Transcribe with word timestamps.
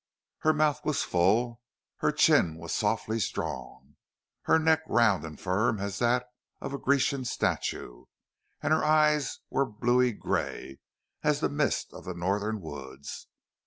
Her 0.39 0.51
mouth 0.51 0.83
was 0.83 1.03
full, 1.03 1.61
her 1.97 2.11
chin 2.11 2.57
was 2.57 2.73
softly 2.73 3.19
strong, 3.19 3.97
her 4.45 4.57
neck 4.57 4.81
round 4.87 5.23
and 5.23 5.39
firm 5.39 5.79
as 5.79 5.99
that 5.99 6.25
of 6.59 6.73
a 6.73 6.79
Grecian 6.79 7.23
statue, 7.23 8.05
and 8.63 8.73
her 8.73 8.83
eyes 8.83 9.41
were 9.51 9.63
bluey 9.67 10.11
grey 10.13 10.79
as 11.21 11.39
the 11.39 11.49
mist 11.49 11.93
of 11.93 12.05
the 12.05 12.15
northern 12.15 12.61
woods. 12.61 13.27